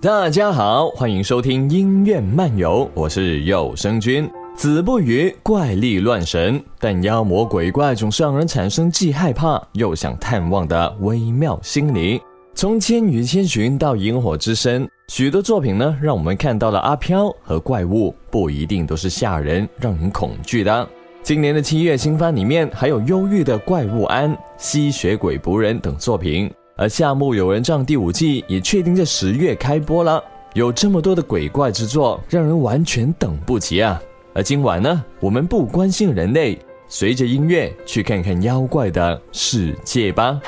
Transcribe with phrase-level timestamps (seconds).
[0.00, 4.30] 大家好，欢迎收听音乐漫游，我是有声君。
[4.54, 12.22] 子不语怪力乱神，但妖魔鬼怪总是让人产生既害怕又想探望的微妙心理。
[12.54, 20.88] 从《千与千寻》到《萤火之声》，许多作品呢，让我们看到了阿飘和怪物不一定都是吓人、让人恐惧的。
[21.24, 26.48] 今年的七月新番里面还有《忧郁的怪物安》《吸血鬼仆人》等作品。
[26.80, 30.22] 而《夏目友人帐》第五季也确定在十月开播了。
[30.54, 34.00] 有这么多的鬼怪之作，让人完全等不及啊！
[34.32, 40.40] 而今晚呢，我们不关心人类，随着音乐去看看妖怪的世界吧。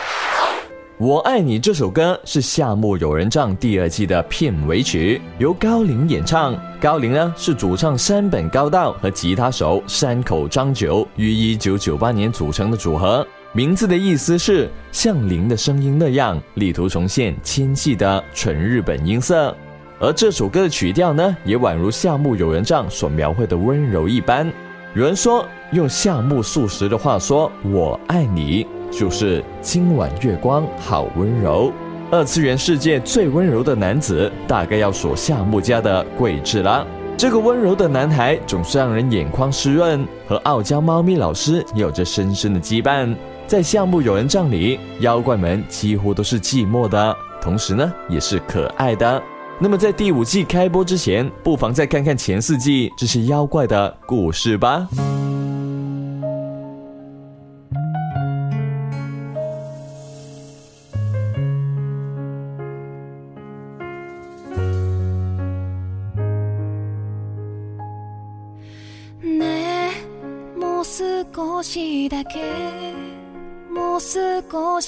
[0.98, 6.56] 我爱你这首歌是《夏目友人帐》第二季的片尾曲，由高林演唱。
[6.80, 13.26] 高林呢是主唱山本高道和吉他手山口章久于一九九八年组成的组合。
[13.52, 19.52] 名字的意思是像灵的声音那样，力图重现纤细的纯日本音色。
[19.98, 24.50] 而这首歌的曲调呢，也宛如夏目友人帐所描绘的温柔一般。
[24.94, 31.72] 有人说，用夏目漱石的话说：“我爱你，就是今晚月光好温柔。”
[32.08, 36.86] 二次元世界最温柔的男子，大概要数夏目家的桂智了。
[37.16, 43.14] 这个温柔的男孩总是让人眼眶湿润，和傲娇猫咪老师有着深深的羁绊。
[43.50, 49.20] 在项目有人帐里，妖怪们几乎都是寂寞的，同时呢，也是可爱的。
[49.58, 54.86] 那么在第五季开播之前，不妨再看看前四季这些妖怪的故事吧。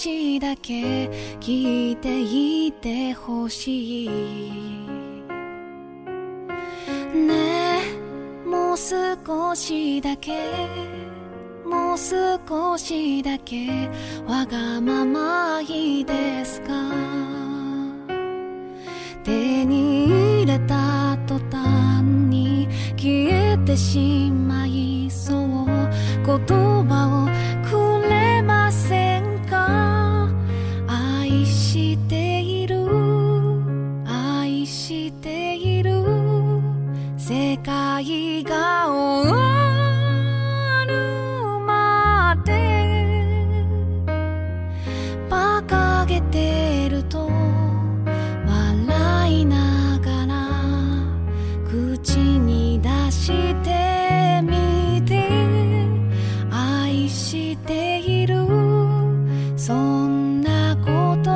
[0.02, 1.08] 少しだけ
[1.38, 2.22] 聞いて
[2.66, 4.08] いてほしい。
[7.14, 7.78] ね
[8.44, 10.32] えもう少しだけ
[11.64, 13.88] もう少しだけ
[14.26, 16.72] わがままいいですか。
[19.22, 24.81] 手に入れた途端に消えてしまい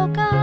[0.06, 0.35] yoga.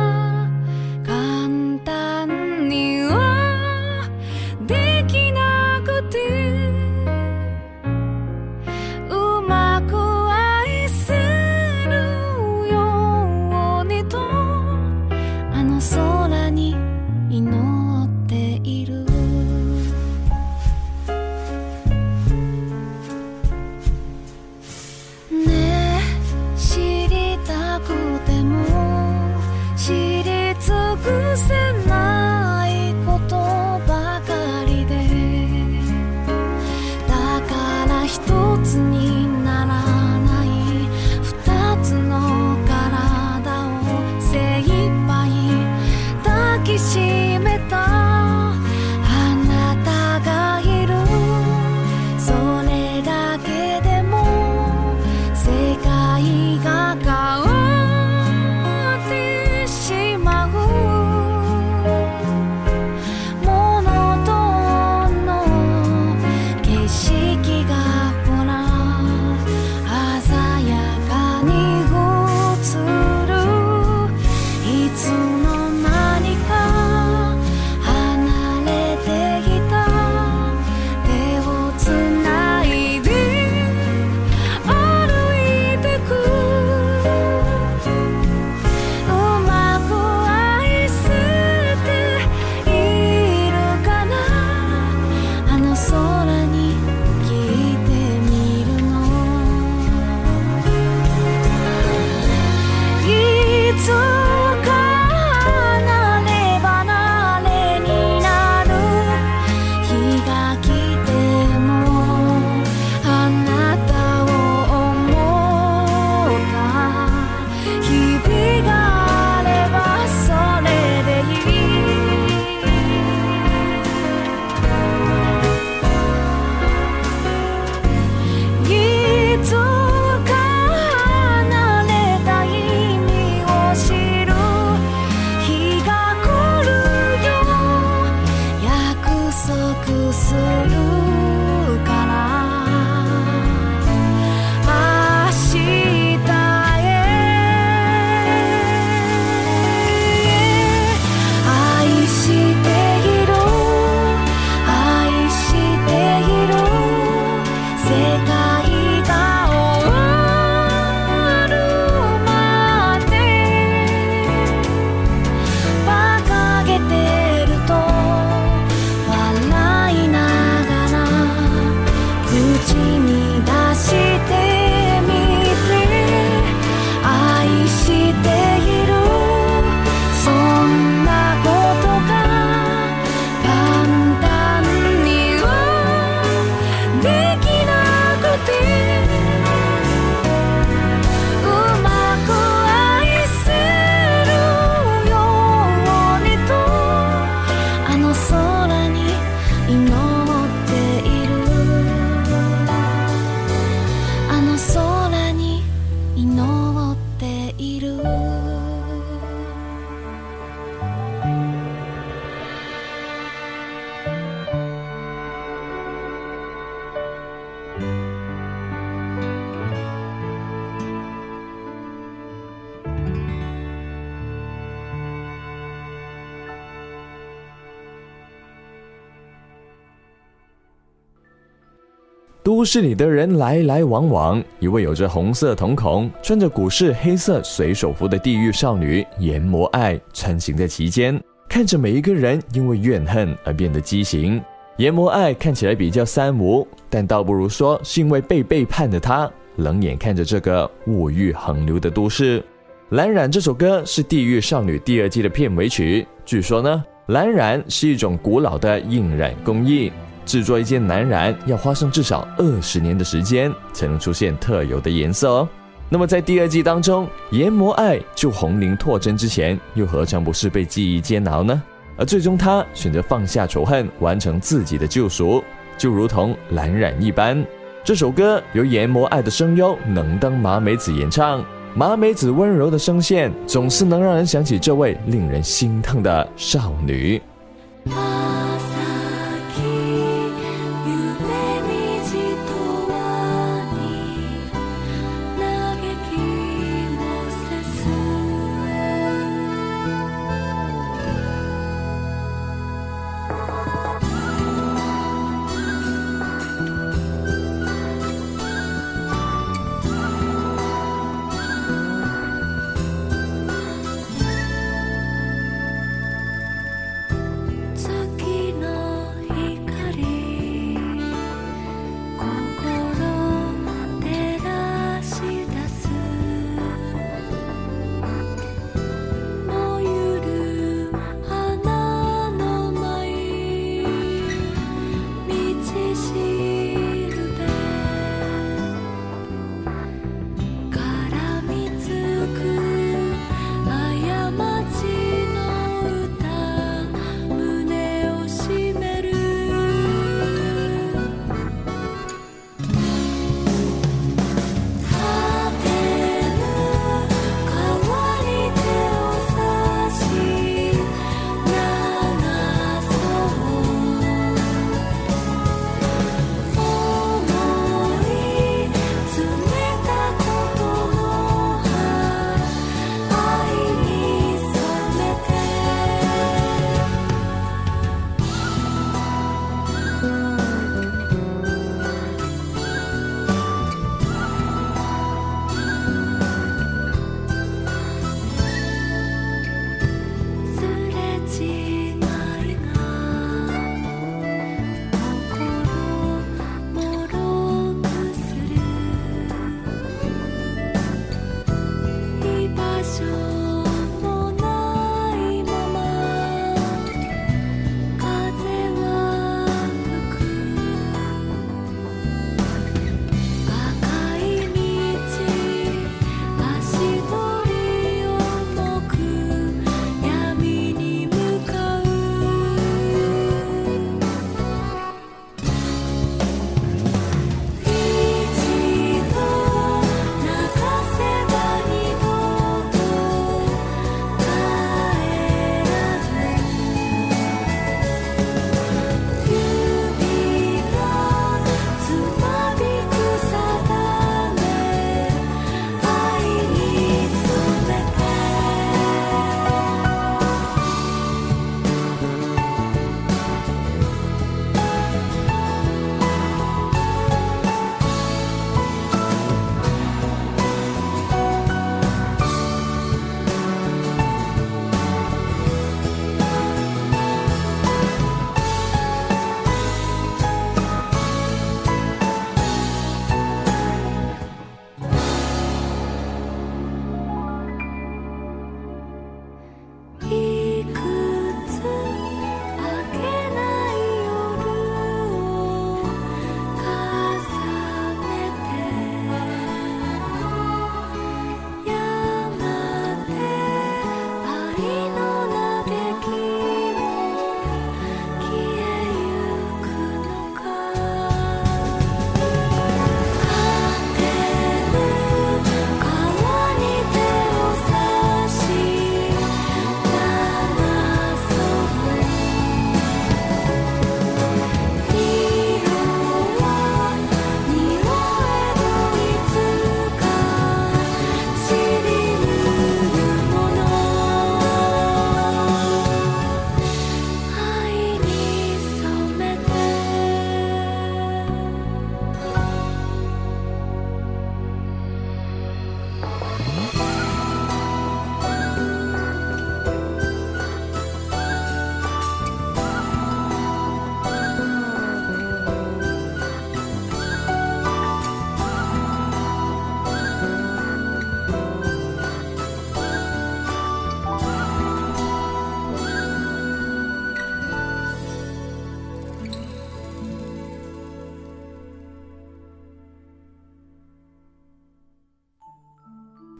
[232.56, 241.20] 都市里的人来来往往，一位有着红色瞳孔、穿着古式黑色水手服的地狱少女研磨爱穿行在其间，
[241.50, 244.40] 看着每一个人因为怨恨而变得畸形。
[244.78, 252.42] 研磨爱看起来比较三无，但倒不如说是因为被背叛的她，冷眼看着这个物欲横流的都市。
[252.90, 256.06] 蓝染这首歌是《地狱少女》第二季的片尾曲。
[256.24, 259.92] 据说呢，蓝染是一种古老的印染工艺，
[260.26, 265.50] 制作一件蓝染要花上至少二十年的时间，才能出现特有的颜色哦。
[265.90, 271.62] 那么在第二季当中，研磨爱救红绫拓真之前，又何尝不是被记忆煎熬呢？
[271.96, 275.44] 而最终他选择放下仇恨，完成自己的救赎，
[275.78, 277.46] 就如同蓝染一般。
[277.84, 281.44] 这首歌由研磨爱的声优能登麻美子演唱。
[281.76, 287.22] 麻美子温柔的声线，总是能让人想起这位令人心疼的少女。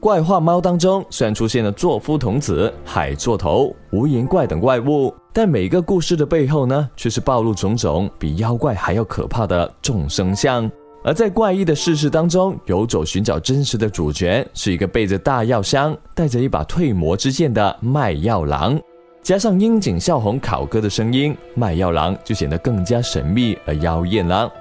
[0.04, 10.70] 怪画猫当中虽然出现了座夫童子、海座头、无言怪等怪物，但每个故事的背后呢，却是暴露种种比妖怪还要可怕的众生相。
[11.06, 18.78] 而在怪异的世事当中，游走寻找真实的主角是一个背着大药箱、带着一把退魔之剑的卖药郎。
[19.22, 24.52] 加上樱井孝宏考歌的声音，卖药郎就显得更加神秘而妖艳了。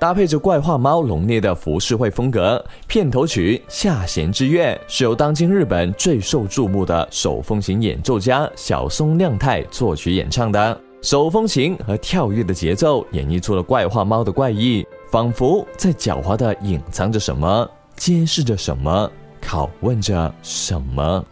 [0.00, 10.80] 搭配着怪画猫浓烈的浮世绘风格，片头曲《下弦之月》是由当今日本最受注目的手风琴演奏家小松亮太作曲演唱的。
[11.02, 14.82] 手风琴和跳跃的节奏演绎出了怪画猫的怪异。
[15.10, 19.10] 仿佛在狡猾地隐藏着什么，揭示着什么，
[19.44, 21.22] 拷问着什么。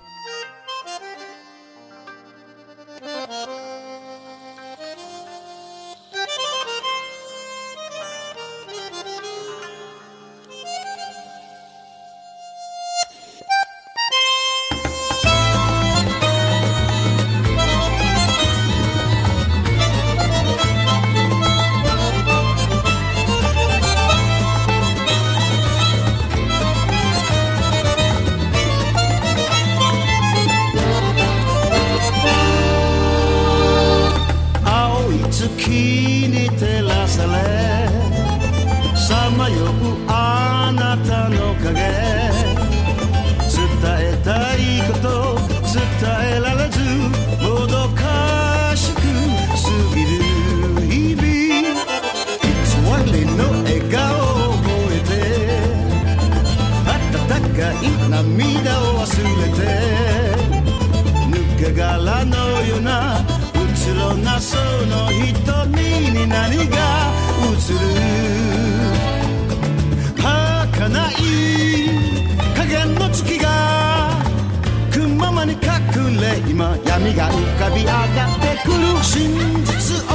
[77.09, 79.03] 何が浮かび上がってくる？
[79.03, 79.33] 真
[79.65, 80.09] 実を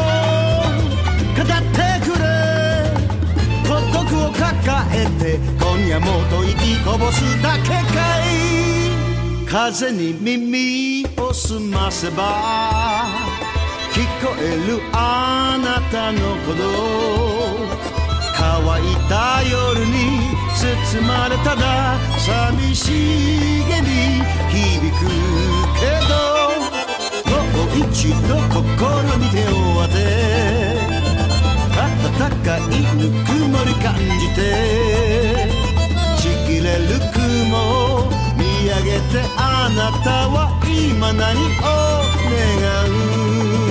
[1.34, 2.24] 語ってくれ。
[3.68, 3.98] 孤独
[4.28, 4.46] を抱
[4.92, 7.80] えて今夜もと息こぼすだけか
[8.22, 9.48] い。
[9.48, 13.08] 風に耳を澄ませば
[13.92, 16.62] 聞こえるあなたのこと
[18.38, 22.92] 乾いた夜に包まれたら寂し
[23.68, 24.22] げに
[24.52, 25.08] 響く
[25.80, 26.53] けど。
[27.76, 28.62] 一度心
[29.18, 29.52] に手を
[29.82, 29.96] 当て
[31.76, 32.62] 暖かい
[32.98, 34.38] ぬくもり感じて
[36.18, 40.34] ちぎれる雲見上げてあなたは
[40.66, 41.64] 今何を
[42.30, 43.63] 願う？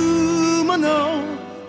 [0.00, 1.22] 雲の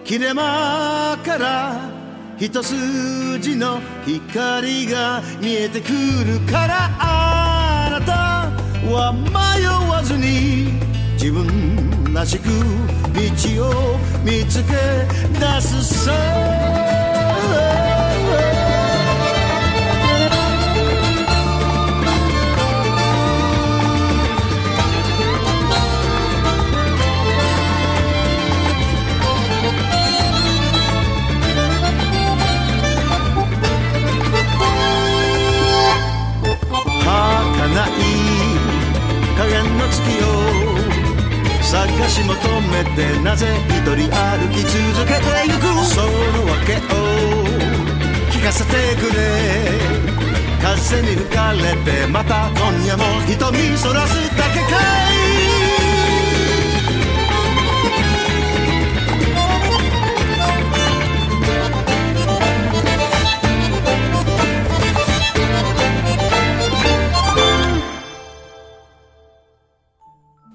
[0.03, 1.91] 切れ間から
[2.37, 8.11] 一筋の光が見えてくるからあなた
[8.91, 10.71] は迷わずに
[11.13, 14.73] 自分らしく道を見つけ
[15.39, 17.00] 出すさ。
[37.73, 37.87] 花
[39.47, 40.27] 魁の月を
[41.63, 42.35] 探し求
[42.69, 44.75] めてなぜ一人歩き続
[45.07, 46.07] けてゆくその
[46.51, 46.77] 訳を
[48.29, 49.21] 聞かせてくれ
[50.61, 54.77] 風に吹かれてまた今夜も瞳そらすだけか
[55.87, 55.90] い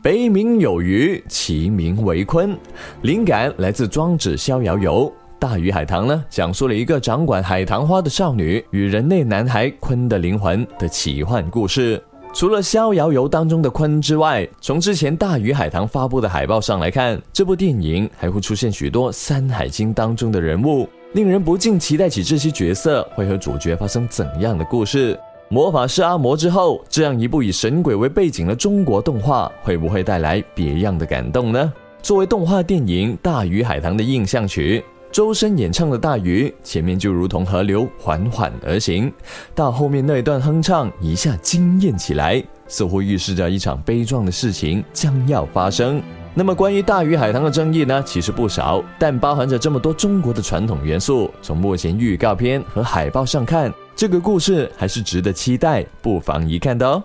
[0.06, 2.56] 北冥有鱼，其名为鲲。
[3.02, 5.10] 灵感来自《庄子·逍遥游》。
[5.36, 12.00] 大鱼海棠呢，讲述了一个掌管海棠花的少女与人类男孩鲲的灵魂的奇幻故事。
[12.32, 25.18] 除了《逍遥游》当中的鲲之外，从之前《大鱼海棠》发布的海报上来看，这部电影还会出现许多《山海经》当中的人物，令人不禁期待起这些角色会和主角发生怎样的故事。
[25.48, 31.72] 魔法师阿魔之后，这样一部以神鬼为背景的中国动画，会不会带来别样的感动呢？
[32.02, 39.12] 作为动画电影《大鱼海棠》的印象曲，周深演唱的《大鱼》，前面就如同河流缓缓而行，
[39.54, 46.02] 到后面那一段哼唱一下惊艳起来，似乎预示着一场悲壮的事情将要发生。
[46.34, 53.72] 那么关于《大鱼海棠》的争议呢，其实不少，但包含着这么多中国的传统元素，从目前预告片和海报上看。
[53.96, 57.02] 这个故事还是值得期待，不妨一看的哦。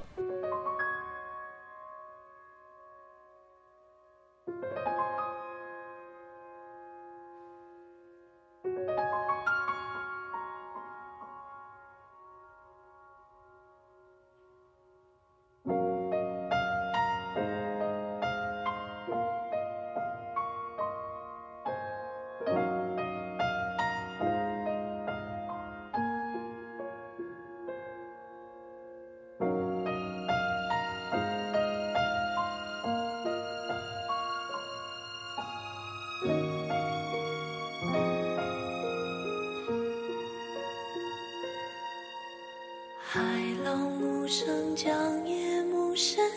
[44.32, 46.31] 声将夜幕深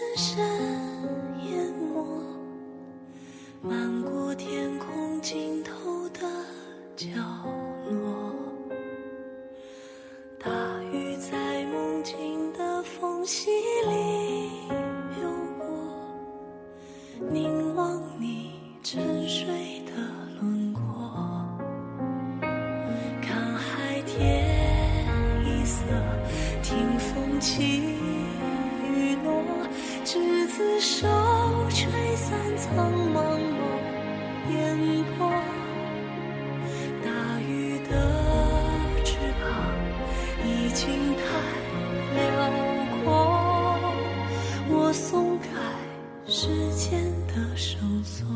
[46.36, 48.26] 时间的绳索。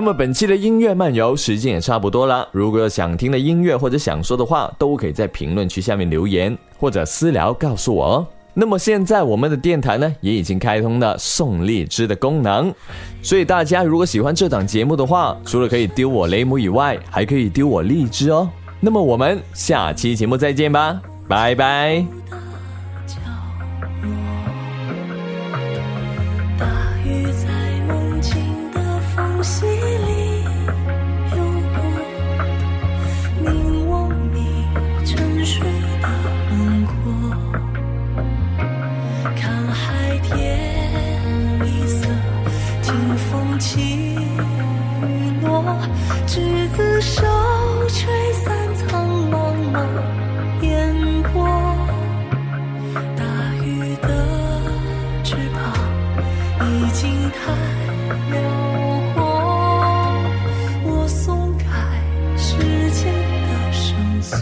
[0.00, 8.26] 那么本期的音乐漫游时间也差不多了，如果有想听的音乐或者想说的话，都可以在评论区下面留言或者私聊告诉我哦。
[8.54, 12.72] 那么现在我们的电台呢也已经开通了送荔枝的功能，
[13.20, 18.48] 所以大家如果喜欢这档节目的话，除了可以丢我雷姆以外，还可以丢我荔枝哦。
[18.80, 22.39] 那么我们下期节目再见吧，拜拜。
[55.30, 55.62] 翅膀
[56.72, 57.52] 已经太
[58.32, 58.42] 辽
[59.14, 59.22] 阔
[60.82, 61.68] 我松开
[62.36, 62.58] 时
[62.90, 63.14] 间
[63.46, 64.36] 的绳索。